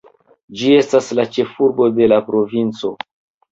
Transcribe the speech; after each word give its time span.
Ĝi 0.61 0.71
estas 0.77 1.09
la 1.19 1.27
ĉefurbo 1.37 1.91
de 2.01 2.11
la 2.15 2.19
provinco. 2.33 2.93